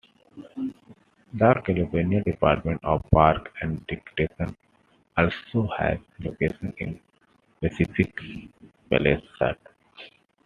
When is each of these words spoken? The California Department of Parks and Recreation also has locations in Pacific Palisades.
The 1.35 1.61
California 1.63 2.23
Department 2.23 2.83
of 2.83 3.05
Parks 3.11 3.51
and 3.61 3.85
Recreation 3.87 4.57
also 5.15 5.67
has 5.77 5.99
locations 6.19 6.73
in 6.79 6.99
Pacific 7.61 8.19
Palisades. 8.89 9.59